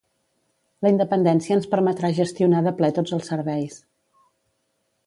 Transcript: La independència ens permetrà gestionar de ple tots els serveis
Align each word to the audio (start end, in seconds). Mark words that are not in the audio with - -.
La 0.85 0.91
independència 0.93 1.57
ens 1.59 1.69
permetrà 1.75 2.11
gestionar 2.21 2.65
de 2.69 2.75
ple 2.81 2.93
tots 2.99 3.17
els 3.21 3.31
serveis 3.35 3.79